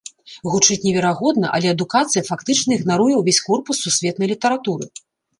[0.51, 4.89] Гучыць неверагодна, але адукацыя фактычна ігнаруе ўвесь корпус сусветнай літаратуры.